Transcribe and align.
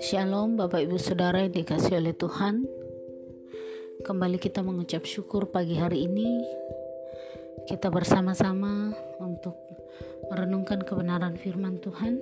Shalom 0.00 0.56
Bapak 0.56 0.88
Ibu 0.88 0.96
Saudara 0.96 1.44
yang 1.44 1.52
dikasih 1.52 2.00
oleh 2.00 2.16
Tuhan. 2.16 2.64
Kembali 4.00 4.40
kita 4.40 4.64
mengucap 4.64 5.04
syukur 5.04 5.52
pagi 5.52 5.76
hari 5.76 6.08
ini. 6.08 6.40
Kita 7.68 7.92
bersama-sama 7.92 8.96
untuk 9.20 9.60
merenungkan 10.32 10.80
kebenaran 10.88 11.36
firman 11.36 11.76
Tuhan. 11.84 12.16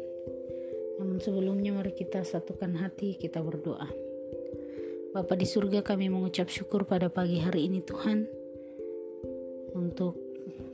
Namun 0.99 1.23
sebelumnya 1.23 1.79
mari 1.79 1.95
kita 1.95 2.27
satukan 2.27 2.83
hati 2.83 3.15
kita 3.15 3.39
berdoa. 3.39 3.87
Bapa 5.15 5.39
di 5.39 5.47
surga 5.47 5.87
kami 5.87 6.11
mengucap 6.11 6.51
syukur 6.51 6.83
pada 6.83 7.07
pagi 7.07 7.39
hari 7.39 7.71
ini 7.71 7.79
Tuhan 7.79 8.27
Untuk 9.79 10.28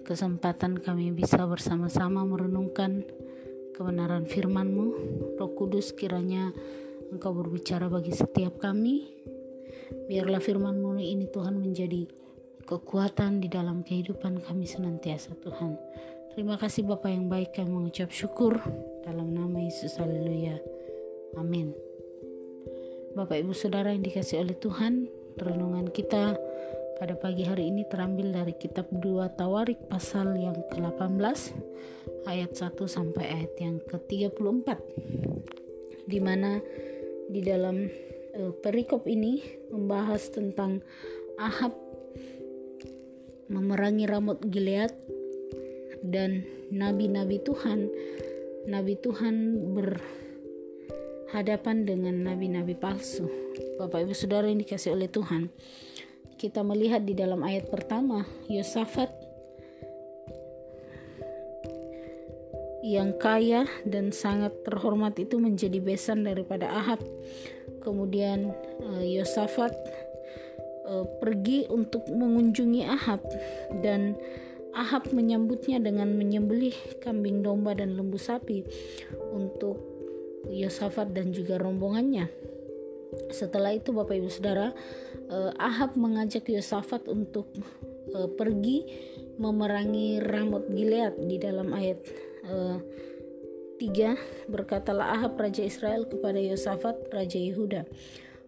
kesempatan 0.04 0.78
kami 0.78 1.10
bisa 1.16 1.40
bersama-sama 1.48 2.22
merenungkan 2.28 3.02
kebenaran 3.72 4.28
firman-Mu 4.28 4.86
Roh 5.40 5.52
Kudus 5.56 5.96
kiranya 5.96 6.52
Engkau 7.08 7.32
berbicara 7.32 7.88
bagi 7.88 8.12
setiap 8.12 8.60
kami. 8.60 9.10
Biarlah 10.06 10.44
firman-Mu 10.44 11.00
ini 11.00 11.26
Tuhan 11.32 11.56
menjadi 11.56 12.04
kekuatan 12.68 13.40
di 13.40 13.48
dalam 13.48 13.80
kehidupan 13.80 14.44
kami 14.44 14.68
senantiasa 14.68 15.36
Tuhan. 15.40 15.80
Terima 16.34 16.58
kasih 16.58 16.84
Bapak 16.84 17.08
yang 17.08 17.30
baik 17.30 17.54
kami 17.56 17.70
mengucap 17.70 18.10
syukur 18.10 18.58
dalam 19.06 19.30
nama 19.32 19.56
Yesus 19.62 19.96
haleluya. 19.96 20.58
Amin. 21.38 21.70
Bapak 23.14 23.38
Ibu 23.46 23.54
Saudara 23.54 23.94
yang 23.94 24.02
dikasih 24.02 24.42
oleh 24.42 24.58
Tuhan, 24.58 25.06
renungan 25.38 25.86
kita 25.94 26.34
pada 26.94 27.18
pagi 27.18 27.42
hari 27.42 27.74
ini 27.74 27.82
terambil 27.90 28.30
dari 28.30 28.54
kitab 28.54 28.86
2 28.94 29.34
Tawarik 29.34 29.90
pasal 29.90 30.38
yang 30.38 30.54
ke-18 30.70 31.50
ayat 32.30 32.54
1 32.54 32.70
sampai 32.86 33.24
ayat 33.34 33.50
yang 33.58 33.82
ke-34 33.82 34.78
di 36.06 36.22
mana 36.22 36.62
di 37.26 37.42
dalam 37.42 37.90
uh, 38.38 38.52
perikop 38.62 39.10
ini 39.10 39.42
membahas 39.74 40.30
tentang 40.30 40.86
Ahab 41.34 41.74
memerangi 43.50 44.06
Ramot 44.06 44.38
Gilead 44.46 44.94
dan 46.06 46.46
nabi-nabi 46.70 47.42
Tuhan. 47.42 47.90
Nabi 48.70 48.94
Tuhan 49.02 49.34
berhadapan 51.34 51.76
dengan 51.90 52.22
nabi-nabi 52.22 52.78
palsu. 52.78 53.26
Bapak 53.82 54.06
Ibu 54.06 54.14
Saudara 54.14 54.46
yang 54.46 54.62
dikasih 54.62 54.94
oleh 54.94 55.10
Tuhan 55.10 55.50
kita 56.34 56.60
melihat 56.66 57.06
di 57.06 57.14
dalam 57.14 57.42
ayat 57.46 57.70
pertama 57.70 58.26
Yosafat 58.50 59.10
yang 62.84 63.16
kaya 63.16 63.64
dan 63.88 64.12
sangat 64.12 64.52
terhormat 64.60 65.16
itu 65.16 65.40
menjadi 65.40 65.80
besan 65.80 66.28
daripada 66.28 66.68
Ahab. 66.68 67.00
Kemudian 67.80 68.52
uh, 68.84 69.00
Yosafat 69.00 69.72
uh, 70.84 71.08
pergi 71.16 71.64
untuk 71.72 72.04
mengunjungi 72.12 72.84
Ahab 72.84 73.24
dan 73.80 74.20
Ahab 74.76 75.08
menyambutnya 75.16 75.80
dengan 75.80 76.12
menyembelih 76.12 76.76
kambing 77.00 77.40
domba 77.40 77.72
dan 77.72 77.96
lembu 77.96 78.20
sapi 78.20 78.66
untuk 79.32 79.80
Yosafat 80.52 81.16
dan 81.16 81.32
juga 81.32 81.56
rombongannya. 81.56 82.28
Setelah 83.30 83.74
itu 83.74 83.90
Bapak 83.90 84.16
Ibu 84.18 84.30
Saudara, 84.30 84.70
uh, 85.30 85.52
Ahab 85.58 85.98
mengajak 85.98 86.48
Yosafat 86.50 87.06
untuk 87.10 87.50
pergi 88.14 88.86
memerangi 89.42 90.22
Ramot 90.22 90.70
Gilead 90.70 91.18
di 91.18 91.34
dalam 91.40 91.74
ayat 91.74 91.98
uh, 92.46 92.78
tiga. 93.80 94.14
Berkatalah 94.46 95.18
Ahab 95.18 95.34
raja 95.40 95.66
Israel 95.66 96.06
kepada 96.06 96.38
Yosafat 96.38 97.10
raja 97.10 97.40
Yehuda 97.40 97.88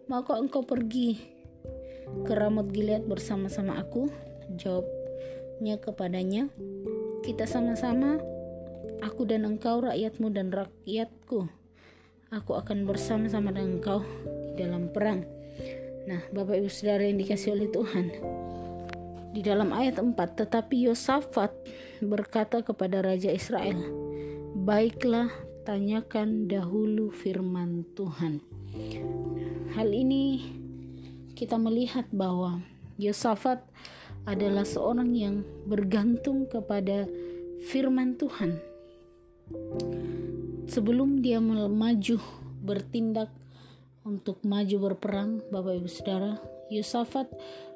maka 0.07 0.39
engkau 0.39 0.63
pergi 0.63 1.19
ke 2.23 2.31
Ramot 2.31 2.71
Gilead 2.71 3.03
bersama-sama 3.03 3.75
aku? 3.75 4.07
Jawabnya 4.55 5.75
kepadanya 5.83 6.47
kita 7.27 7.43
sama-sama 7.43 8.15
aku 9.03 9.27
dan 9.27 9.43
engkau 9.43 9.83
rakyatmu 9.83 10.31
dan 10.31 10.55
rakyatku. 10.55 11.51
Aku 12.31 12.51
akan 12.55 12.87
bersama-sama 12.87 13.51
dengan 13.51 13.79
engkau 13.83 13.99
dalam 14.57 14.89
perang. 14.89 15.21
Nah 16.09 16.25
Bapak 16.33 16.57
Ibu 16.57 16.69
Saudara 16.73 17.05
yang 17.05 17.21
dikasih 17.21 17.53
oleh 17.53 17.69
Tuhan 17.69 18.05
di 19.37 19.45
dalam 19.45 19.69
ayat 19.69 20.01
4 20.01 20.17
tetapi 20.17 20.89
Yosafat 20.89 21.53
berkata 22.01 22.65
kepada 22.65 23.05
raja 23.05 23.29
Israel 23.29 23.77
baiklah 24.57 25.29
tanyakan 25.67 26.49
dahulu 26.49 27.13
firman 27.13 27.85
Tuhan. 27.93 28.41
Hal 29.77 29.93
ini 29.93 30.41
kita 31.37 31.59
melihat 31.61 32.09
bahwa 32.09 32.65
Yosafat 32.97 33.61
adalah 34.25 34.65
seorang 34.65 35.13
yang 35.13 35.45
bergantung 35.69 36.49
kepada 36.49 37.05
firman 37.69 38.17
Tuhan. 38.17 38.57
Sebelum 40.67 41.21
dia 41.21 41.37
maju 41.43 42.17
bertindak 42.65 43.31
untuk 44.07 44.39
maju 44.47 44.77
berperang 44.87 45.43
Bapak 45.51 45.83
Ibu 45.83 45.89
Saudara 45.91 46.39
Yosafat 46.71 47.27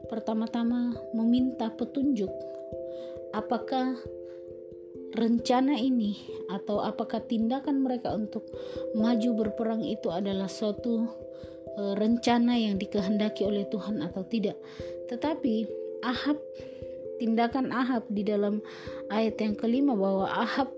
pertama-tama 0.07 0.95
meminta 1.11 1.67
petunjuk 1.67 2.31
apakah 3.35 3.99
rencana 5.11 5.75
ini 5.75 6.15
atau 6.47 6.79
apakah 6.79 7.19
tindakan 7.27 7.83
mereka 7.83 8.15
untuk 8.15 8.47
maju 8.95 9.43
berperang 9.43 9.83
itu 9.83 10.07
adalah 10.07 10.47
suatu 10.47 11.03
e, 11.75 11.99
rencana 11.99 12.55
yang 12.55 12.79
dikehendaki 12.79 13.43
oleh 13.43 13.67
Tuhan 13.67 13.99
atau 13.99 14.23
tidak. 14.23 14.55
Tetapi 15.11 15.67
Ahab 15.99 16.39
tindakan 17.19 17.75
Ahab 17.75 18.07
di 18.07 18.23
dalam 18.23 18.63
ayat 19.11 19.35
yang 19.43 19.59
kelima 19.59 19.99
bahwa 19.99 20.31
Ahab 20.31 20.71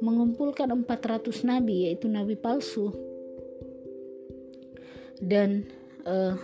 mengumpulkan 0.00 0.72
400 0.72 1.44
nabi 1.44 1.88
yaitu 1.88 2.08
nabi 2.08 2.36
palsu 2.36 3.13
dan 5.24 5.64
uh, 6.04 6.36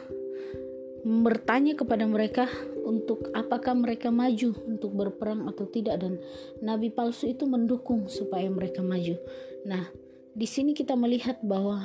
bertanya 1.05 1.77
kepada 1.77 2.05
mereka 2.05 2.49
untuk 2.85 3.29
apakah 3.33 3.73
mereka 3.77 4.13
maju 4.13 4.53
untuk 4.69 4.93
berperang 4.93 5.49
atau 5.49 5.65
tidak 5.69 6.01
dan 6.01 6.21
nabi 6.61 6.93
palsu 6.93 7.33
itu 7.33 7.49
mendukung 7.49 8.09
supaya 8.09 8.49
mereka 8.49 8.85
maju. 8.85 9.17
Nah, 9.65 9.89
di 10.37 10.47
sini 10.49 10.77
kita 10.77 10.97
melihat 10.97 11.41
bahwa 11.45 11.85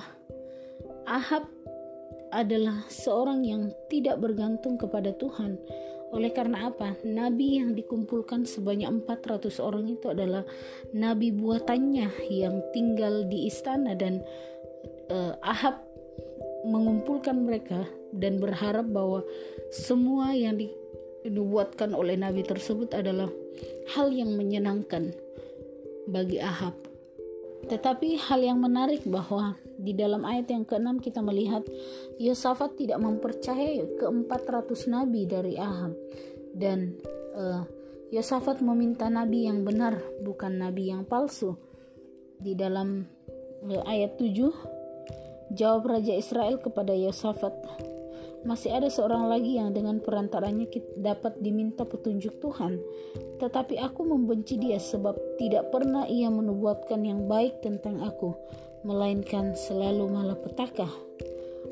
Ahab 1.06 1.46
adalah 2.34 2.84
seorang 2.92 3.46
yang 3.46 3.72
tidak 3.88 4.20
bergantung 4.20 4.76
kepada 4.76 5.14
Tuhan. 5.16 5.56
Oleh 6.12 6.32
karena 6.34 6.70
apa? 6.70 6.98
Nabi 7.06 7.62
yang 7.62 7.78
dikumpulkan 7.78 8.44
sebanyak 8.44 9.06
400 9.08 9.62
orang 9.62 9.86
itu 9.88 10.12
adalah 10.12 10.44
nabi 10.96 11.32
buatannya 11.34 12.08
yang 12.32 12.62
tinggal 12.72 13.28
di 13.28 13.50
istana 13.50 13.94
dan 13.96 14.24
uh, 15.12 15.36
Ahab 15.44 15.85
mengumpulkan 16.66 17.46
mereka 17.46 17.86
dan 18.10 18.42
berharap 18.42 18.90
bahwa 18.90 19.22
semua 19.70 20.34
yang 20.34 20.58
dibuatkan 21.26 21.94
oleh 21.94 22.18
nabi 22.18 22.42
tersebut 22.42 22.94
adalah 22.98 23.30
hal 23.94 24.10
yang 24.10 24.34
menyenangkan 24.34 25.14
bagi 26.10 26.42
Ahab. 26.42 26.74
Tetapi 27.66 28.22
hal 28.30 28.46
yang 28.46 28.62
menarik 28.62 29.02
bahwa 29.10 29.58
di 29.82 29.98
dalam 29.98 30.22
ayat 30.22 30.54
yang 30.54 30.64
ke-6 30.70 31.02
kita 31.02 31.26
melihat 31.26 31.66
Yosafat 32.22 32.78
tidak 32.78 33.02
mempercayai 33.02 33.98
ke-400 33.98 34.80
nabi 34.88 35.26
dari 35.26 35.58
Ahab 35.58 35.98
dan 36.54 36.94
uh, 37.34 37.66
Yosafat 38.14 38.62
meminta 38.62 39.10
nabi 39.10 39.50
yang 39.50 39.66
benar 39.66 39.98
bukan 40.22 40.62
nabi 40.62 40.94
yang 40.94 41.10
palsu. 41.10 41.58
Di 42.38 42.54
dalam 42.54 43.10
uh, 43.66 43.84
ayat 43.90 44.22
7 44.22 44.75
Jawab 45.54 45.86
Raja 45.86 46.18
Israel 46.18 46.58
kepada 46.58 46.96
Yosafat, 46.98 47.54
masih 48.46 48.78
ada 48.78 48.90
seorang 48.94 49.26
lagi 49.26 49.58
yang 49.58 49.74
dengan 49.74 49.98
perantaranya 50.02 50.70
dapat 50.98 51.42
diminta 51.42 51.86
petunjuk 51.86 52.38
Tuhan. 52.42 52.82
Tetapi 53.42 53.82
aku 53.82 54.06
membenci 54.06 54.58
dia 54.62 54.78
sebab 54.78 55.18
tidak 55.42 55.74
pernah 55.74 56.06
ia 56.06 56.30
menubuatkan 56.30 57.02
yang 57.06 57.26
baik 57.30 57.62
tentang 57.66 58.02
aku, 58.06 58.34
melainkan 58.86 59.58
selalu 59.58 60.10
malapetaka. 60.10 60.90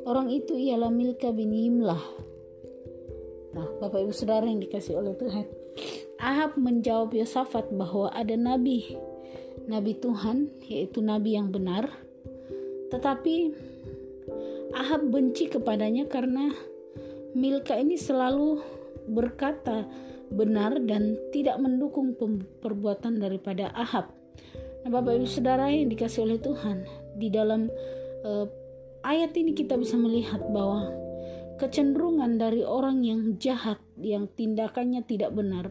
Orang 0.03 0.33
itu 0.33 0.57
ialah 0.57 0.89
Milka 0.89 1.29
bin 1.29 1.53
Yimlah. 1.53 2.01
Nah, 3.53 3.69
Bapak 3.77 4.03
Ibu 4.03 4.13
Saudara 4.13 4.49
yang 4.49 4.59
dikasih 4.59 4.97
oleh 4.97 5.13
Tuhan. 5.13 5.45
Ahab 6.17 6.57
menjawab 6.57 7.13
Yosafat 7.13 7.69
bahwa 7.69 8.09
ada 8.11 8.33
nabi, 8.33 8.97
nabi 9.69 9.93
Tuhan, 9.97 10.49
yaitu 10.65 11.05
nabi 11.05 11.37
yang 11.37 11.53
benar, 11.53 11.87
tetapi 12.93 13.35
Ahab 14.73 15.09
benci 15.09 15.49
kepadanya 15.49 16.05
karena 16.09 16.53
Milka 17.33 17.73
ini 17.73 17.97
selalu 17.97 18.61
berkata 19.09 19.89
benar 20.29 20.77
dan 20.85 21.17
tidak 21.33 21.57
mendukung 21.57 22.13
perbuatan 22.61 23.17
daripada 23.17 23.73
Ahab. 23.73 24.13
Nah, 24.85 24.89
Bapak 24.89 25.17
Ibu 25.17 25.25
Saudara 25.25 25.69
yang 25.69 25.89
dikasih 25.89 26.29
oleh 26.29 26.37
Tuhan, 26.37 26.85
di 27.17 27.33
dalam 27.33 27.69
uh, 28.25 28.45
ayat 29.01 29.33
ini 29.37 29.57
kita 29.57 29.77
bisa 29.77 29.97
melihat 29.97 30.41
bahwa 30.49 30.89
kecenderungan 31.57 32.37
dari 32.37 32.65
orang 32.65 33.05
yang 33.05 33.37
jahat 33.37 33.77
yang 34.01 34.25
tindakannya 34.33 35.05
tidak 35.05 35.31
benar 35.37 35.69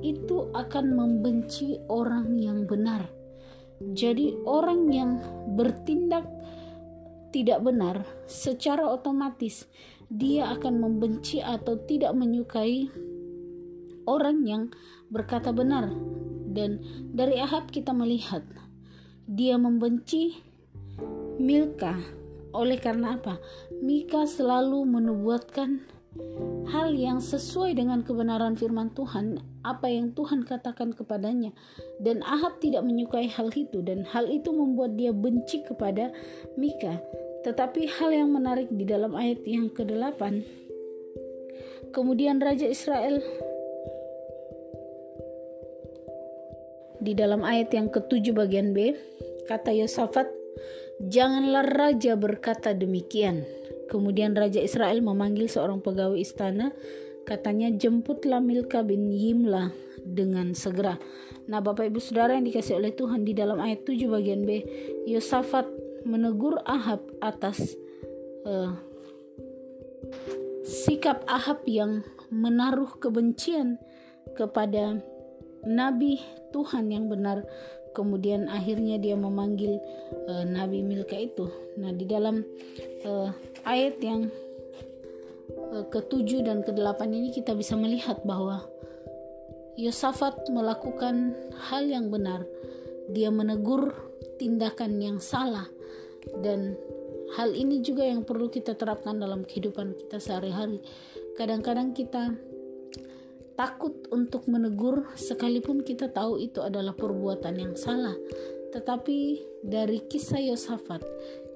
itu 0.00 0.48
akan 0.56 0.96
membenci 0.96 1.80
orang 1.88 2.36
yang 2.40 2.64
benar. 2.64 3.17
Jadi 3.78 4.34
orang 4.42 4.90
yang 4.90 5.10
bertindak 5.54 6.26
tidak 7.30 7.60
benar 7.62 8.02
secara 8.26 8.88
otomatis 8.88 9.68
dia 10.08 10.48
akan 10.56 10.80
membenci 10.80 11.44
atau 11.44 11.76
tidak 11.84 12.16
menyukai 12.16 12.88
orang 14.08 14.48
yang 14.48 14.62
berkata 15.12 15.52
benar 15.52 15.92
dan 16.48 16.80
dari 17.12 17.36
Ahab 17.36 17.68
kita 17.68 17.92
melihat 17.92 18.40
dia 19.28 19.60
membenci 19.60 20.40
Milka 21.38 21.94
oleh 22.50 22.80
karena 22.80 23.14
apa? 23.20 23.38
Mika 23.84 24.24
selalu 24.26 24.82
menubuatkan 24.88 25.84
hal 26.68 26.92
yang 26.92 27.20
sesuai 27.20 27.76
dengan 27.76 28.04
kebenaran 28.04 28.56
firman 28.56 28.92
Tuhan, 28.92 29.40
apa 29.64 29.88
yang 29.88 30.12
Tuhan 30.12 30.44
katakan 30.44 30.92
kepadanya. 30.96 31.52
Dan 32.00 32.24
Ahab 32.24 32.60
tidak 32.60 32.84
menyukai 32.84 33.28
hal 33.28 33.52
itu 33.52 33.80
dan 33.84 34.04
hal 34.08 34.28
itu 34.28 34.52
membuat 34.52 34.96
dia 34.96 35.12
benci 35.12 35.64
kepada 35.64 36.12
Mika. 36.56 37.00
Tetapi 37.44 37.88
hal 38.00 38.10
yang 38.12 38.30
menarik 38.34 38.68
di 38.72 38.84
dalam 38.84 39.14
ayat 39.14 39.40
yang 39.46 39.70
ke-8 39.70 40.20
Kemudian 41.94 42.42
Raja 42.42 42.68
Israel 42.68 43.22
di 46.98 47.14
dalam 47.14 47.46
ayat 47.46 47.70
yang 47.72 47.88
ke-7 47.88 48.34
bagian 48.34 48.74
B 48.74 48.92
kata 49.46 49.70
Yosafat 49.72 50.28
Janganlah 50.98 51.62
raja 51.62 52.18
berkata 52.18 52.74
demikian. 52.74 53.46
Kemudian 53.88 54.36
Raja 54.36 54.60
Israel 54.60 55.00
memanggil 55.00 55.48
seorang 55.48 55.80
pegawai 55.80 56.20
istana, 56.20 56.76
katanya 57.24 57.72
jemputlah 57.72 58.40
Milka 58.40 58.84
bin 58.84 59.08
Yimla 59.08 59.72
dengan 60.04 60.52
segera. 60.52 61.00
Nah, 61.48 61.64
Bapak 61.64 61.88
Ibu 61.88 62.00
Saudara 62.00 62.36
yang 62.36 62.44
dikasih 62.44 62.76
oleh 62.76 62.92
Tuhan 62.92 63.24
di 63.24 63.32
dalam 63.32 63.56
ayat 63.60 63.88
7 63.88 64.04
bagian 64.08 64.44
B, 64.44 64.64
Yosafat 65.08 65.64
menegur 66.04 66.60
Ahab 66.68 67.04
atas 67.24 67.76
uh, 68.44 68.76
sikap 70.64 71.24
Ahab 71.24 71.64
yang 71.64 72.04
menaruh 72.28 73.00
kebencian 73.00 73.80
kepada 74.36 75.00
nabi 75.64 76.20
Tuhan 76.52 76.92
yang 76.92 77.08
benar 77.08 77.44
kemudian 77.98 78.46
akhirnya 78.46 78.94
dia 79.00 79.18
memanggil 79.18 79.82
uh, 80.30 80.46
Nabi 80.46 80.86
Milka 80.86 81.18
itu. 81.18 81.50
Nah, 81.82 81.90
di 81.90 82.06
dalam 82.06 82.46
uh, 83.02 83.34
ayat 83.64 83.98
yang 84.02 84.28
uh, 85.74 85.84
ketujuh 85.88 86.44
dan 86.44 86.62
kedelapan 86.62 87.10
ini 87.14 87.34
kita 87.34 87.54
bisa 87.56 87.74
melihat 87.78 88.22
bahwa 88.22 88.66
Yosafat 89.78 90.50
melakukan 90.50 91.38
hal 91.70 91.86
yang 91.86 92.10
benar. 92.10 92.42
Dia 93.14 93.30
menegur 93.30 93.94
tindakan 94.42 94.98
yang 94.98 95.18
salah 95.22 95.70
dan 96.42 96.74
hal 97.38 97.54
ini 97.54 97.78
juga 97.78 98.02
yang 98.02 98.26
perlu 98.26 98.50
kita 98.50 98.74
terapkan 98.74 99.22
dalam 99.22 99.46
kehidupan 99.46 99.94
kita 99.94 100.18
sehari-hari. 100.18 100.82
Kadang-kadang 101.38 101.94
kita 101.94 102.34
takut 103.54 104.06
untuk 104.14 104.46
menegur 104.50 105.06
sekalipun 105.14 105.86
kita 105.86 106.10
tahu 106.10 106.42
itu 106.42 106.58
adalah 106.58 106.94
perbuatan 106.94 107.54
yang 107.58 107.74
salah. 107.78 108.18
Tetapi 108.74 109.18
dari 109.62 110.04
kisah 110.10 110.42
Yosafat 110.42 111.02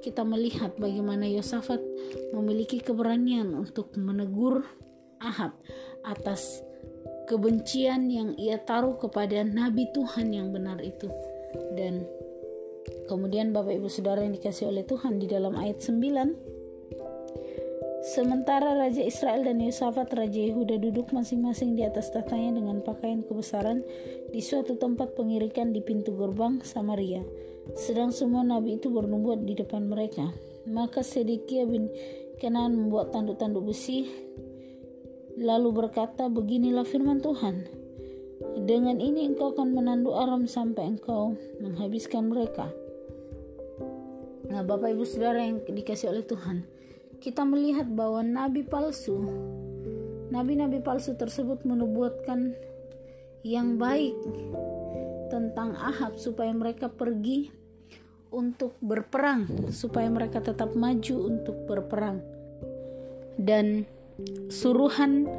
kita 0.03 0.27
melihat 0.27 0.75
bagaimana 0.77 1.31
Yosafat 1.31 1.79
memiliki 2.35 2.83
keberanian 2.83 3.55
untuk 3.55 3.95
menegur 3.95 4.67
Ahab 5.23 5.55
atas 6.03 6.67
kebencian 7.31 8.11
yang 8.11 8.35
ia 8.35 8.59
taruh 8.59 8.99
kepada 8.99 9.47
nabi 9.47 9.87
Tuhan 9.95 10.35
yang 10.35 10.51
benar 10.51 10.83
itu. 10.83 11.07
Dan 11.79 12.03
kemudian 13.07 13.55
Bapak 13.55 13.79
Ibu 13.79 13.87
Saudara 13.87 14.27
yang 14.27 14.35
dikasih 14.35 14.69
oleh 14.69 14.83
Tuhan 14.83 15.23
di 15.23 15.31
dalam 15.31 15.55
ayat 15.55 15.79
9 15.79 16.52
Sementara 18.03 18.75
Raja 18.75 18.99
Israel 18.99 19.47
dan 19.47 19.63
Yosafat 19.63 20.11
Raja 20.11 20.43
Yehuda 20.43 20.75
duduk 20.83 21.15
masing-masing 21.15 21.79
di 21.79 21.87
atas 21.87 22.11
tahtanya 22.11 22.59
dengan 22.59 22.83
pakaian 22.83 23.23
kebesaran 23.23 23.87
di 24.35 24.43
suatu 24.43 24.75
tempat 24.75 25.15
pengirikan 25.15 25.71
di 25.71 25.79
pintu 25.79 26.11
gerbang 26.19 26.59
Samaria. 26.67 27.23
Sedang 27.79 28.11
semua 28.11 28.43
nabi 28.43 28.75
itu 28.83 28.91
bernubuat 28.91 29.47
di 29.47 29.55
depan 29.55 29.87
mereka. 29.87 30.35
Maka 30.67 31.07
Sedekia 31.07 31.63
bin 31.63 31.87
Kenan 32.43 32.75
membuat 32.75 33.15
tanduk-tanduk 33.15 33.71
besi 33.71 34.11
lalu 35.39 35.71
berkata, 35.71 36.27
"Beginilah 36.27 36.83
firman 36.83 37.23
Tuhan: 37.23 37.71
Dengan 38.67 38.99
ini 38.99 39.31
engkau 39.31 39.55
akan 39.55 39.79
menanduk 39.79 40.19
Aram 40.19 40.51
sampai 40.51 40.99
engkau 40.99 41.39
menghabiskan 41.63 42.35
mereka." 42.35 42.67
Nah, 44.51 44.67
Bapak 44.67 44.91
Ibu 44.91 45.07
Saudara 45.07 45.47
yang 45.47 45.63
dikasih 45.63 46.11
oleh 46.11 46.27
Tuhan, 46.27 46.67
kita 47.23 47.47
melihat 47.47 47.87
bahwa 47.87 48.19
nabi 48.27 48.67
palsu, 48.67 49.15
nabi-nabi 50.35 50.83
palsu 50.83 51.15
tersebut 51.15 51.63
menubuatkan 51.63 52.51
yang 53.47 53.79
baik 53.79 54.19
tentang 55.31 55.79
Ahab 55.79 56.19
supaya 56.19 56.51
mereka 56.51 56.91
pergi 56.91 57.55
untuk 58.35 58.75
berperang, 58.83 59.71
supaya 59.71 60.11
mereka 60.11 60.43
tetap 60.43 60.75
maju 60.75 61.17
untuk 61.31 61.63
berperang. 61.71 62.19
Dan 63.39 63.87
suruhan 64.51 65.31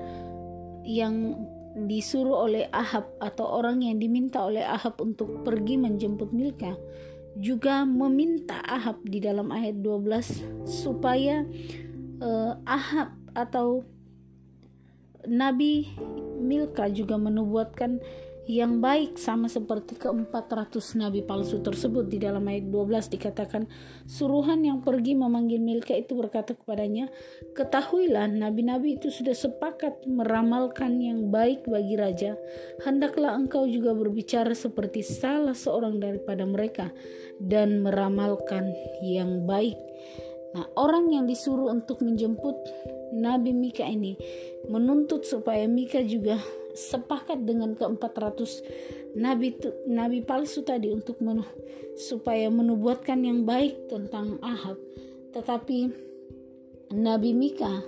yang 0.87 1.35
disuruh 1.83 2.47
oleh 2.47 2.71
Ahab 2.71 3.11
atau 3.19 3.59
orang 3.59 3.83
yang 3.83 3.99
diminta 3.99 4.39
oleh 4.39 4.63
Ahab 4.63 5.03
untuk 5.03 5.43
pergi 5.43 5.75
menjemput 5.75 6.31
Milka 6.31 6.79
juga 7.37 7.81
meminta 7.85 8.61
Ahab 8.61 9.01
di 9.05 9.17
dalam 9.17 9.49
ayat 9.49 9.81
12 9.81 10.69
supaya 10.69 11.45
uh, 12.21 12.53
Ahab 12.65 13.17
atau 13.33 13.81
Nabi 15.25 15.89
Milka 16.43 16.91
juga 16.91 17.15
menubuatkan 17.15 18.03
yang 18.43 18.83
baik 18.83 19.15
sama 19.15 19.47
seperti 19.47 19.95
ke-400 19.95 20.99
nabi 20.99 21.23
palsu 21.23 21.63
tersebut. 21.63 22.11
Di 22.11 22.19
dalam 22.19 22.43
ayat 22.43 22.67
12 22.67 23.13
dikatakan 23.15 23.63
suruhan 24.03 24.59
yang 24.63 24.83
pergi 24.83 25.15
memanggil 25.15 25.63
Milka 25.63 25.95
itu 25.95 26.15
berkata 26.19 26.51
kepadanya 26.51 27.07
ketahuilah 27.55 28.27
nabi-nabi 28.27 28.99
itu 28.99 29.07
sudah 29.07 29.35
sepakat 29.35 30.03
meramalkan 30.03 30.99
yang 30.99 31.31
baik 31.31 31.63
bagi 31.67 31.95
raja. 31.95 32.35
Hendaklah 32.83 33.35
engkau 33.39 33.63
juga 33.63 33.95
berbicara 33.95 34.51
seperti 34.51 35.03
salah 35.07 35.55
seorang 35.55 36.03
daripada 36.03 36.43
mereka 36.43 36.91
dan 37.39 37.79
meramalkan 37.79 38.75
yang 38.99 39.47
baik 39.47 39.79
Nah, 40.53 40.69
orang 40.77 41.09
yang 41.09 41.25
disuruh 41.25 41.73
untuk 41.73 42.05
menjemput 42.05 42.53
Nabi 43.17 43.57
Mika 43.57 43.89
ini 43.89 44.13
menuntut 44.69 45.25
supaya 45.25 45.65
Mika 45.65 46.05
juga 46.05 46.37
sepakat 46.73 47.45
dengan 47.45 47.77
ke-400 47.77 48.65
nabi 49.17 49.53
nabi 49.85 50.25
palsu 50.25 50.65
tadi 50.65 50.89
untuk 50.89 51.21
men, 51.21 51.45
supaya 51.97 52.49
menubuatkan 52.49 53.21
yang 53.21 53.45
baik 53.45 53.89
tentang 53.89 54.41
Ahab. 54.41 54.77
Tetapi 55.33 55.89
Nabi 56.93 57.33
Mika 57.33 57.81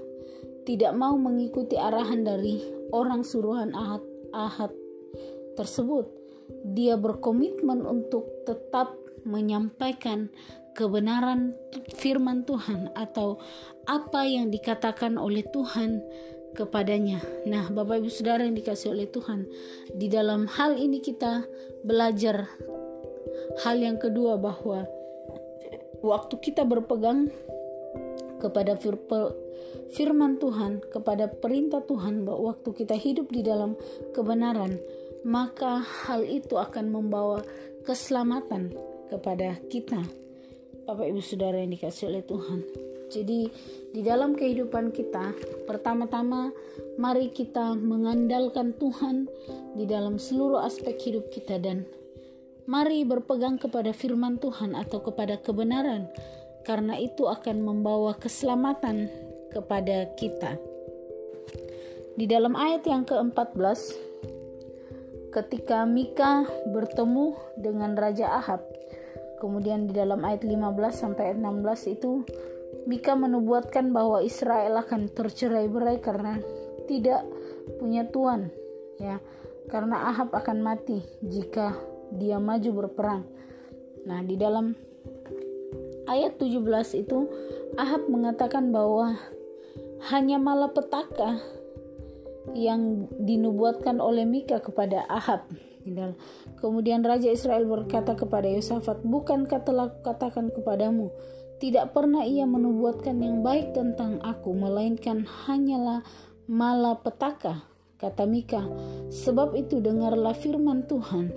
tidak 0.66 0.98
mau 0.98 1.14
mengikuti 1.18 1.78
arahan 1.78 2.26
dari 2.26 2.62
orang 2.90 3.22
suruhan 3.22 3.74
Ahab, 3.78 4.02
Ahab 4.34 4.74
tersebut. 5.54 6.10
Dia 6.74 6.98
berkomitmen 6.98 7.86
untuk 7.86 8.26
tetap 8.46 8.94
menyampaikan 9.26 10.30
kebenaran 10.78 11.56
firman 11.98 12.46
Tuhan 12.46 12.94
atau 12.94 13.42
apa 13.90 14.28
yang 14.28 14.52
dikatakan 14.52 15.18
oleh 15.18 15.42
Tuhan 15.50 16.04
kepadanya. 16.56 17.20
Nah, 17.44 17.68
Bapak 17.68 18.00
Ibu 18.00 18.10
Saudara 18.10 18.48
yang 18.48 18.56
dikasih 18.56 18.96
oleh 18.96 19.12
Tuhan, 19.12 19.46
di 19.92 20.08
dalam 20.08 20.48
hal 20.48 20.80
ini 20.80 21.04
kita 21.04 21.44
belajar 21.84 22.48
hal 23.68 23.76
yang 23.78 24.00
kedua 24.00 24.40
bahwa 24.40 24.88
waktu 26.00 26.36
kita 26.40 26.64
berpegang 26.64 27.28
kepada 28.40 28.80
firman 29.92 30.40
Tuhan, 30.40 30.80
kepada 30.88 31.28
perintah 31.28 31.84
Tuhan 31.84 32.24
bahwa 32.24 32.56
waktu 32.56 32.70
kita 32.72 32.96
hidup 32.96 33.30
di 33.36 33.44
dalam 33.44 33.76
kebenaran, 34.16 34.80
maka 35.28 35.82
hal 35.82 36.24
itu 36.24 36.56
akan 36.56 36.94
membawa 36.94 37.44
keselamatan 37.84 38.72
kepada 39.12 39.58
kita. 39.68 40.02
Bapak 40.86 41.06
Ibu 41.10 41.22
Saudara 41.22 41.58
yang 41.58 41.74
dikasih 41.74 42.14
oleh 42.14 42.22
Tuhan. 42.22 42.95
Jadi 43.12 43.48
di 43.94 44.02
dalam 44.02 44.34
kehidupan 44.34 44.92
kita, 44.92 45.32
pertama-tama 45.70 46.50
mari 46.98 47.30
kita 47.30 47.78
mengandalkan 47.78 48.74
Tuhan 48.76 49.30
di 49.78 49.86
dalam 49.86 50.18
seluruh 50.18 50.62
aspek 50.64 50.98
hidup 51.00 51.30
kita 51.30 51.62
dan 51.62 51.86
Mari 52.66 53.06
berpegang 53.06 53.62
kepada 53.62 53.94
firman 53.94 54.42
Tuhan 54.42 54.74
atau 54.74 54.98
kepada 54.98 55.38
kebenaran, 55.38 56.10
karena 56.66 56.98
itu 56.98 57.30
akan 57.30 57.62
membawa 57.62 58.18
keselamatan 58.18 59.06
kepada 59.54 60.10
kita. 60.18 60.58
Di 62.18 62.26
dalam 62.26 62.58
ayat 62.58 62.82
yang 62.90 63.06
ke-14, 63.06 63.94
ketika 65.30 65.86
Mika 65.86 66.50
bertemu 66.74 67.38
dengan 67.54 67.94
Raja 67.94 68.34
Ahab, 68.34 68.66
kemudian 69.38 69.86
di 69.86 69.94
dalam 69.94 70.26
ayat 70.26 70.42
15 70.42 70.66
sampai 70.90 71.38
16 71.38 71.94
itu 71.94 72.26
Mika 72.86 73.18
menubuatkan 73.18 73.90
bahwa 73.90 74.22
Israel 74.22 74.78
akan 74.86 75.10
tercerai-berai 75.10 75.98
karena 76.06 76.38
tidak 76.86 77.26
punya 77.82 78.06
tuan, 78.06 78.54
ya. 79.02 79.18
Karena 79.66 80.14
Ahab 80.14 80.30
akan 80.38 80.62
mati 80.62 81.02
jika 81.26 81.74
dia 82.14 82.38
maju 82.38 82.86
berperang. 82.86 83.26
Nah, 84.06 84.22
di 84.22 84.38
dalam 84.38 84.78
ayat 86.06 86.38
17 86.38 86.62
itu 87.02 87.26
Ahab 87.74 88.06
mengatakan 88.06 88.70
bahwa 88.70 89.18
hanya 90.14 90.38
malapetaka 90.38 91.42
yang 92.54 93.10
dinubuatkan 93.18 93.98
oleh 93.98 94.24
Mika 94.30 94.62
kepada 94.62 95.10
Ahab. 95.10 95.50
Kemudian 96.62 97.06
Raja 97.06 97.30
Israel 97.30 97.66
berkata 97.66 98.18
kepada 98.18 98.50
Yosafat, 98.50 99.06
Bukankah 99.06 99.62
telah 99.66 99.94
katakan 100.02 100.50
kepadamu, 100.50 101.10
tidak 101.58 101.96
pernah 101.96 102.28
ia 102.28 102.44
menubuatkan 102.44 103.16
yang 103.24 103.40
baik 103.40 103.72
tentang 103.72 104.20
aku, 104.20 104.52
melainkan 104.52 105.24
hanyalah 105.24 106.04
malapetaka, 106.52 107.64
kata 107.96 108.24
Mika. 108.28 108.68
Sebab 109.08 109.56
itu 109.56 109.80
dengarlah 109.80 110.36
firman 110.36 110.84
Tuhan. 110.86 111.32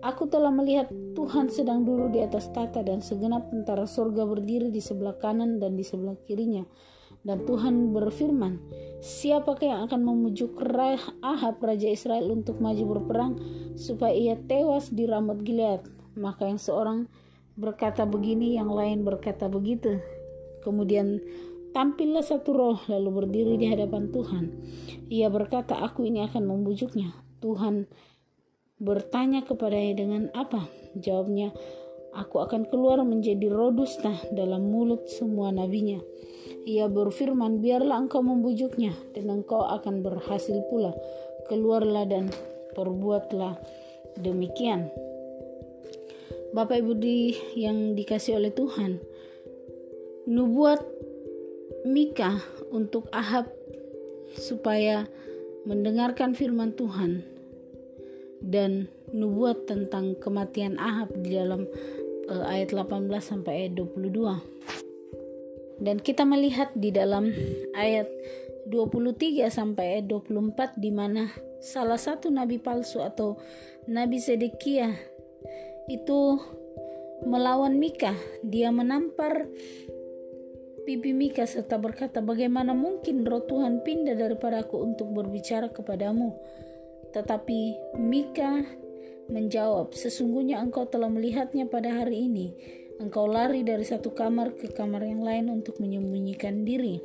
Aku 0.00 0.32
telah 0.32 0.48
melihat 0.48 0.88
Tuhan 1.12 1.52
sedang 1.52 1.84
duduk 1.84 2.16
di 2.16 2.24
atas 2.24 2.48
tata 2.56 2.80
dan 2.80 3.04
segenap 3.04 3.52
tentara 3.52 3.84
surga 3.84 4.24
berdiri 4.24 4.72
di 4.72 4.80
sebelah 4.80 5.12
kanan 5.20 5.60
dan 5.60 5.76
di 5.76 5.84
sebelah 5.84 6.16
kirinya. 6.24 6.64
Dan 7.20 7.44
Tuhan 7.44 7.92
berfirman, 7.92 8.56
siapakah 9.04 9.66
yang 9.68 9.80
akan 9.84 10.00
memujuk 10.00 10.56
Ahab 11.20 11.60
Raja 11.60 11.92
Israel 11.92 12.32
untuk 12.32 12.64
maju 12.64 12.96
berperang 12.96 13.36
supaya 13.76 14.16
ia 14.16 14.36
tewas 14.40 14.88
di 14.88 15.04
Ramot 15.04 15.44
Gilead? 15.44 15.84
Maka 16.16 16.48
yang 16.48 16.56
seorang 16.56 17.04
berkata 17.60 18.08
begini, 18.08 18.56
yang 18.56 18.72
lain 18.72 19.04
berkata 19.04 19.52
begitu. 19.52 20.00
Kemudian 20.64 21.20
tampillah 21.76 22.24
satu 22.24 22.50
roh 22.56 22.78
lalu 22.88 23.22
berdiri 23.22 23.54
di 23.60 23.68
hadapan 23.68 24.08
Tuhan. 24.08 24.44
Ia 25.12 25.28
berkata, 25.28 25.76
aku 25.84 26.08
ini 26.08 26.24
akan 26.24 26.48
membujuknya. 26.48 27.12
Tuhan 27.44 27.84
bertanya 28.80 29.44
kepadanya 29.44 29.92
dengan 30.00 30.22
apa? 30.32 30.64
Jawabnya, 30.96 31.52
aku 32.16 32.40
akan 32.40 32.64
keluar 32.72 33.04
menjadi 33.04 33.52
rodusta 33.52 34.16
dalam 34.32 34.72
mulut 34.72 35.04
semua 35.12 35.52
nabinya. 35.52 36.00
Ia 36.64 36.88
berfirman, 36.88 37.60
biarlah 37.60 38.08
engkau 38.08 38.20
membujuknya 38.24 38.92
dan 39.12 39.28
engkau 39.28 39.64
akan 39.64 40.00
berhasil 40.00 40.60
pula. 40.68 40.92
Keluarlah 41.48 42.04
dan 42.08 42.28
perbuatlah 42.76 43.56
demikian. 44.20 44.92
Bapak 46.50 46.82
Ibu 46.82 46.98
di 46.98 47.30
yang 47.54 47.94
dikasih 47.94 48.42
oleh 48.42 48.50
Tuhan, 48.50 48.98
nubuat 50.26 50.82
Mika 51.86 52.42
untuk 52.74 53.06
Ahab 53.14 53.46
supaya 54.34 55.06
mendengarkan 55.62 56.34
firman 56.34 56.74
Tuhan 56.74 57.22
dan 58.42 58.90
nubuat 59.14 59.70
tentang 59.70 60.18
kematian 60.18 60.74
Ahab 60.80 61.14
di 61.22 61.38
dalam 61.38 61.70
uh, 62.26 62.44
ayat 62.50 62.74
18 62.74 63.06
sampai 63.22 63.70
ayat 63.70 63.78
22. 63.78 65.78
Dan 65.80 66.02
kita 66.02 66.26
melihat 66.26 66.74
di 66.74 66.90
dalam 66.90 67.30
ayat 67.78 68.10
23 68.68 69.48
sampai 69.48 70.02
ayat 70.02 70.06
24 70.10 70.82
di 70.82 70.90
mana 70.92 71.30
salah 71.60 71.96
satu 71.96 72.28
nabi 72.28 72.60
palsu 72.60 73.00
atau 73.00 73.40
nabi 73.88 74.20
Sedekia 74.20 74.92
itu 75.90 76.38
melawan 77.26 77.76
Mika. 77.76 78.14
Dia 78.46 78.70
menampar 78.70 79.50
pipi 80.86 81.10
Mika 81.10 81.44
serta 81.44 81.76
berkata, 81.76 82.22
"Bagaimana 82.22 82.72
mungkin 82.72 83.26
roh 83.26 83.42
Tuhan 83.44 83.82
pindah 83.82 84.14
daripadaku 84.14 84.78
untuk 84.78 85.10
berbicara 85.10 85.68
kepadamu?" 85.74 86.38
Tetapi 87.10 87.60
Mika 87.98 88.62
menjawab, 89.26 89.92
"Sesungguhnya 89.92 90.62
engkau 90.62 90.86
telah 90.86 91.10
melihatnya 91.10 91.66
pada 91.66 91.90
hari 91.90 92.30
ini. 92.30 92.54
Engkau 93.00 93.24
lari 93.26 93.64
dari 93.64 93.82
satu 93.82 94.12
kamar 94.12 94.54
ke 94.54 94.70
kamar 94.70 95.02
yang 95.02 95.26
lain 95.26 95.50
untuk 95.50 95.82
menyembunyikan 95.82 96.62
diri." 96.62 97.02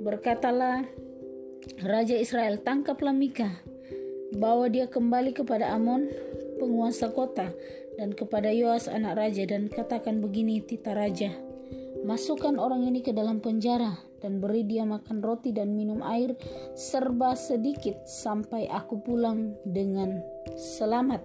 Berkatalah 0.00 0.86
Raja 1.84 2.16
Israel, 2.16 2.56
"Tangkaplah 2.62 3.12
Mika, 3.12 3.60
bawa 4.32 4.70
dia 4.72 4.88
kembali 4.88 5.36
kepada 5.36 5.74
Amon, 5.76 6.08
penguasa 6.60 7.08
kota, 7.16 7.48
dan 7.96 8.12
kepada 8.12 8.52
Yoas 8.52 8.86
anak 8.86 9.16
raja 9.16 9.48
dan 9.48 9.72
katakan 9.72 10.20
begini 10.20 10.60
tita 10.60 10.92
raja, 10.92 11.32
masukkan 12.04 12.60
orang 12.60 12.84
ini 12.84 13.00
ke 13.00 13.16
dalam 13.16 13.40
penjara 13.40 13.96
dan 14.20 14.38
beri 14.38 14.68
dia 14.68 14.84
makan 14.84 15.24
roti 15.24 15.50
dan 15.50 15.72
minum 15.72 16.04
air 16.04 16.36
serba 16.76 17.32
sedikit 17.32 18.04
sampai 18.04 18.68
aku 18.68 19.00
pulang 19.00 19.56
dengan 19.64 20.20
selamat. 20.54 21.24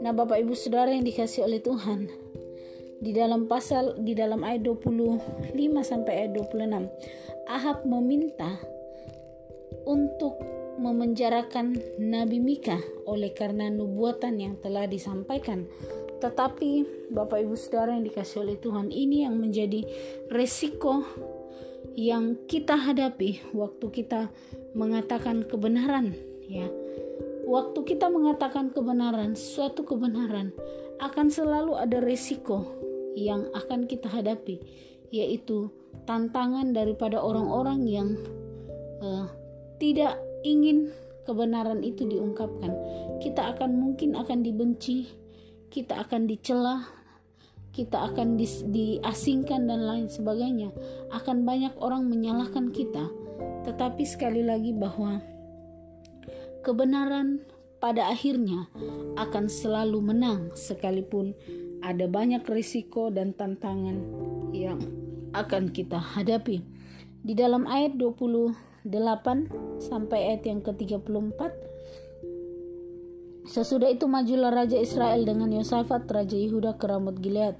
Nah, 0.00 0.16
Bapak 0.16 0.40
Ibu 0.40 0.56
Saudara 0.56 0.88
yang 0.88 1.04
dikasih 1.04 1.44
oleh 1.44 1.60
Tuhan, 1.60 2.08
di 2.98 3.12
dalam 3.12 3.46
pasal 3.46 4.00
di 4.02 4.16
dalam 4.16 4.42
ayat 4.42 4.64
25 4.64 5.54
sampai 5.84 6.26
ayat 6.26 6.32
26, 6.34 6.88
Ahab 7.46 7.84
meminta 7.86 8.58
untuk 9.86 10.57
memenjarakan 10.78 11.76
Nabi 11.98 12.38
Mika 12.38 12.78
oleh 13.04 13.34
karena 13.34 13.68
nubuatan 13.68 14.38
yang 14.38 14.54
telah 14.62 14.86
disampaikan. 14.86 15.66
Tetapi 16.18 16.86
Bapak 17.14 17.42
Ibu 17.42 17.54
Saudara 17.54 17.94
yang 17.94 18.06
dikasih 18.06 18.46
oleh 18.46 18.56
Tuhan, 18.58 18.90
ini 18.90 19.26
yang 19.26 19.38
menjadi 19.38 19.82
resiko 20.30 21.02
yang 21.98 22.38
kita 22.46 22.78
hadapi 22.78 23.42
waktu 23.50 23.86
kita 23.90 24.30
mengatakan 24.78 25.42
kebenaran 25.42 26.14
ya 26.46 26.70
waktu 27.42 27.80
kita 27.82 28.06
mengatakan 28.06 28.70
kebenaran 28.70 29.34
suatu 29.34 29.82
kebenaran 29.82 30.54
akan 31.02 31.26
selalu 31.26 31.74
ada 31.74 31.98
resiko 31.98 32.62
yang 33.18 33.50
akan 33.50 33.90
kita 33.90 34.06
hadapi 34.06 34.62
yaitu 35.10 35.72
tantangan 36.06 36.70
daripada 36.70 37.18
orang-orang 37.18 37.88
yang 37.88 38.08
uh, 39.02 39.26
tidak 39.82 40.20
ingin 40.42 40.92
kebenaran 41.24 41.84
itu 41.84 42.06
diungkapkan. 42.08 42.72
Kita 43.22 43.56
akan 43.56 43.70
mungkin 43.76 44.16
akan 44.16 44.42
dibenci 44.42 45.08
kita 45.68 46.00
akan 46.00 46.24
dicela 46.24 46.98
kita 47.78 48.10
akan 48.10 48.34
di, 48.34 48.42
diasingkan 48.48 49.70
dan 49.70 49.86
lain 49.86 50.10
sebagainya. 50.10 50.74
Akan 51.14 51.46
banyak 51.46 51.78
orang 51.78 52.10
menyalahkan 52.10 52.74
kita. 52.74 53.06
Tetapi 53.62 54.02
sekali 54.02 54.42
lagi 54.42 54.74
bahwa 54.74 55.22
kebenaran 56.66 57.46
pada 57.78 58.10
akhirnya 58.10 58.66
akan 59.14 59.46
selalu 59.46 60.02
menang 60.02 60.50
sekalipun 60.58 61.38
ada 61.78 62.10
banyak 62.10 62.42
risiko 62.50 63.14
dan 63.14 63.30
tantangan 63.30 64.02
yang 64.50 64.82
akan 65.30 65.70
kita 65.70 66.02
hadapi. 66.02 66.66
Di 67.22 67.38
dalam 67.38 67.62
ayat 67.70 67.94
28 68.88 69.84
sampai 69.84 70.32
ayat 70.32 70.42
yang 70.48 70.60
ke-34 70.64 71.40
Sesudah 73.48 73.88
itu 73.88 74.04
majulah 74.04 74.52
Raja 74.52 74.76
Israel 74.76 75.24
dengan 75.24 75.48
Yosafat, 75.48 76.04
Raja 76.04 76.36
Yehuda 76.36 76.76
ke 76.76 76.84
Ramut 76.84 77.16
Gilead. 77.16 77.56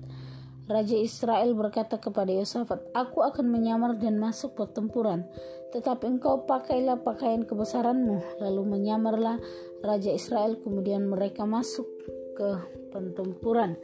Raja 0.68 1.00
Israel 1.00 1.56
berkata 1.56 1.96
kepada 1.96 2.28
Yosafat, 2.28 2.92
Aku 2.92 3.24
akan 3.24 3.48
menyamar 3.48 3.96
dan 3.96 4.20
masuk 4.20 4.52
pertempuran, 4.52 5.24
tetapi 5.72 6.12
engkau 6.12 6.44
pakailah 6.44 7.00
pakaian 7.00 7.40
kebesaranmu. 7.40 8.20
Lalu 8.44 8.62
menyamarlah 8.68 9.40
Raja 9.80 10.12
Israel, 10.12 10.60
kemudian 10.60 11.08
mereka 11.08 11.48
masuk 11.48 11.88
ke 12.36 12.48
pertempuran. 12.92 13.80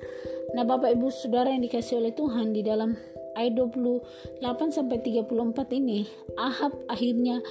Nah 0.52 0.68
Bapak 0.68 0.92
Ibu 0.92 1.08
Saudara 1.08 1.56
yang 1.56 1.64
dikasih 1.64 2.04
oleh 2.04 2.12
Tuhan 2.12 2.52
di 2.52 2.60
dalam 2.60 3.00
ayat 3.34 3.58
28 3.58 4.70
sampai 4.70 4.98
34 5.02 5.78
ini, 5.78 6.06
Ahab 6.38 6.74
akhirnya 6.86 7.42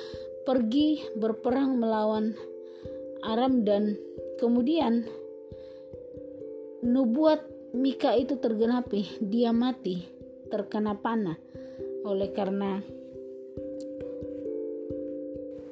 pergi 0.43 1.03
berperang 1.15 1.79
melawan 1.79 2.35
Aram 3.23 3.63
dan 3.63 3.95
Kemudian 4.43 5.07
nubuat 6.83 7.47
Mika 7.73 8.11
itu 8.11 8.35
tergenapi, 8.37 9.23
dia 9.23 9.55
mati 9.55 10.03
terkena 10.51 10.99
panah. 10.99 11.39
Oleh 12.03 12.29
karena 12.35 12.83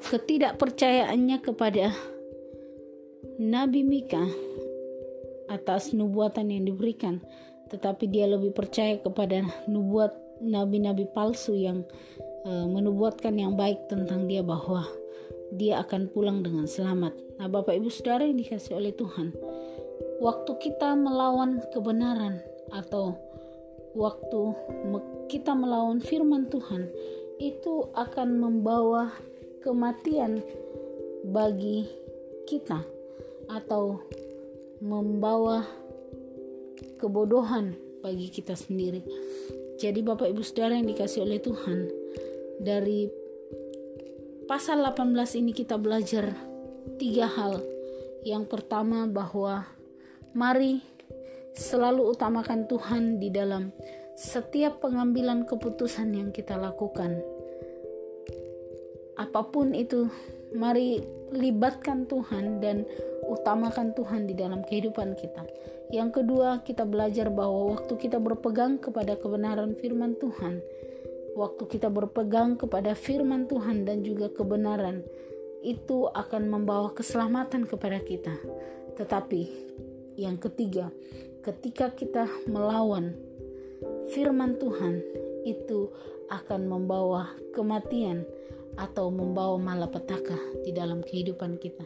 ketidakpercayaannya 0.08 1.38
kepada 1.44 1.92
Nabi 3.38 3.84
Mika 3.84 4.24
atas 5.52 5.92
nubuatan 5.92 6.48
yang 6.48 6.64
diberikan, 6.72 7.20
tetapi 7.72 8.12
dia 8.12 8.28
lebih 8.28 8.52
percaya 8.52 9.00
kepada 9.00 9.48
nubuat 9.72 10.12
nabi-nabi 10.44 11.08
palsu 11.08 11.56
yang 11.56 11.88
uh, 12.44 12.68
menubuatkan 12.68 13.32
yang 13.40 13.56
baik 13.56 13.88
tentang 13.88 14.28
dia 14.28 14.44
bahwa 14.44 14.84
dia 15.56 15.84
akan 15.84 16.12
pulang 16.12 16.44
dengan 16.44 16.68
selamat. 16.68 17.16
Nah, 17.40 17.48
Bapak 17.52 17.76
Ibu 17.76 17.92
Saudara 17.92 18.24
yang 18.28 18.40
dikasih 18.40 18.76
oleh 18.76 18.96
Tuhan, 18.96 19.36
waktu 20.24 20.52
kita 20.60 20.96
melawan 20.96 21.60
kebenaran 21.76 22.40
atau 22.72 23.16
waktu 23.96 24.42
kita 25.28 25.52
melawan 25.52 26.00
firman 26.00 26.48
Tuhan, 26.48 26.88
itu 27.40 27.92
akan 27.96 28.40
membawa 28.40 29.12
kematian 29.60 30.40
bagi 31.28 31.88
kita 32.48 32.82
atau 33.52 34.00
membawa 34.80 35.68
kebodohan 37.02 37.74
bagi 38.06 38.30
kita 38.30 38.54
sendiri. 38.54 39.02
Jadi 39.82 40.06
Bapak 40.06 40.30
Ibu 40.30 40.46
Saudara 40.46 40.78
yang 40.78 40.86
dikasih 40.86 41.26
oleh 41.26 41.42
Tuhan, 41.42 41.90
dari 42.62 43.10
pasal 44.46 44.86
18 44.86 45.42
ini 45.42 45.52
kita 45.58 45.82
belajar 45.82 46.38
tiga 47.02 47.26
hal. 47.26 47.58
Yang 48.22 48.54
pertama 48.54 49.10
bahwa 49.10 49.66
mari 50.38 50.86
selalu 51.58 52.14
utamakan 52.14 52.70
Tuhan 52.70 53.18
di 53.18 53.34
dalam 53.34 53.74
setiap 54.14 54.86
pengambilan 54.86 55.50
keputusan 55.50 56.14
yang 56.14 56.30
kita 56.30 56.54
lakukan. 56.62 57.41
Apa 59.32 59.48
pun 59.48 59.72
itu, 59.72 60.12
mari 60.52 61.00
libatkan 61.32 62.04
Tuhan 62.04 62.60
dan 62.60 62.84
utamakan 63.32 63.96
Tuhan 63.96 64.28
di 64.28 64.36
dalam 64.36 64.60
kehidupan 64.68 65.16
kita. 65.16 65.48
Yang 65.88 66.20
kedua, 66.20 66.60
kita 66.68 66.84
belajar 66.84 67.32
bahwa 67.32 67.72
waktu 67.72 67.96
kita 67.96 68.20
berpegang 68.20 68.76
kepada 68.76 69.16
kebenaran 69.16 69.72
firman 69.80 70.20
Tuhan, 70.20 70.60
waktu 71.40 71.64
kita 71.64 71.88
berpegang 71.88 72.60
kepada 72.60 72.92
firman 72.92 73.48
Tuhan 73.48 73.88
dan 73.88 74.04
juga 74.04 74.28
kebenaran, 74.36 75.00
itu 75.64 76.12
akan 76.12 76.52
membawa 76.52 76.92
keselamatan 76.92 77.64
kepada 77.64 78.04
kita. 78.04 78.36
Tetapi 79.00 79.42
yang 80.20 80.36
ketiga, 80.44 80.92
ketika 81.40 81.88
kita 81.96 82.28
melawan 82.52 83.16
firman 84.12 84.60
Tuhan, 84.60 85.00
itu 85.48 85.88
akan 86.28 86.68
membawa 86.68 87.32
kematian 87.56 88.28
atau 88.82 89.14
membawa 89.14 89.62
malapetaka 89.62 90.66
di 90.66 90.74
dalam 90.74 91.06
kehidupan 91.06 91.62
kita. 91.62 91.86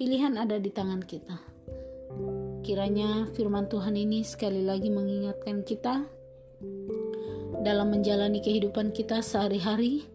Pilihan 0.00 0.40
ada 0.40 0.56
di 0.56 0.72
tangan 0.72 1.04
kita. 1.04 1.36
Kiranya 2.64 3.28
firman 3.36 3.68
Tuhan 3.68 3.92
ini 3.92 4.24
sekali 4.24 4.64
lagi 4.64 4.88
mengingatkan 4.88 5.60
kita 5.60 6.08
dalam 7.60 7.92
menjalani 7.92 8.40
kehidupan 8.40 8.96
kita 8.96 9.20
sehari-hari, 9.20 10.08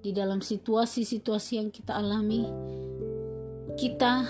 di 0.00 0.16
dalam 0.16 0.40
situasi-situasi 0.40 1.60
yang 1.60 1.68
kita 1.68 1.96
alami, 1.96 2.48
kita 3.76 4.24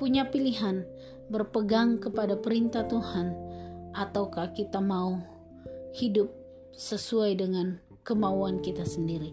punya 0.00 0.28
pilihan 0.28 0.84
berpegang 1.28 2.00
kepada 2.00 2.36
perintah 2.36 2.84
Tuhan, 2.88 3.32
ataukah 3.92 4.56
kita 4.56 4.80
mau 4.80 5.20
hidup 5.96 6.32
sesuai 6.72 7.36
dengan 7.36 7.76
kemauan 8.04 8.64
kita 8.64 8.88
sendiri. 8.88 9.32